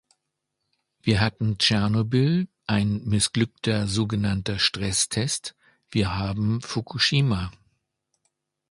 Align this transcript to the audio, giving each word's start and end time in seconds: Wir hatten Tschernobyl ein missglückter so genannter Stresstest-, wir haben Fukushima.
Wir 1.03 1.19
hatten 1.21 1.59
Tschernobyl 1.59 2.47
ein 2.65 3.03
missglückter 3.05 3.85
so 3.87 4.07
genannter 4.07 4.57
Stresstest-, 4.57 5.53
wir 5.91 6.15
haben 6.17 6.59
Fukushima. 6.63 7.51